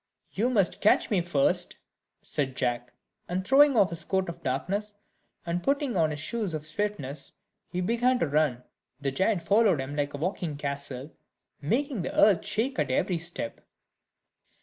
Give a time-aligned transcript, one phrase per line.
[0.31, 1.77] "You must catch me first,"
[2.23, 2.93] said Jack;
[3.29, 4.95] and throwing off his coat of darkness,
[5.45, 7.33] and putting on his shoes of swiftness,
[7.71, 8.63] he began to run,
[8.99, 11.11] the giant following him like a walking castle,
[11.61, 13.61] making the earth shake at every step.